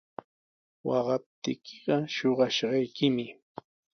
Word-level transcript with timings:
Waqaptiykiqa 0.87 1.95
shuqashqaykimi. 2.15 3.27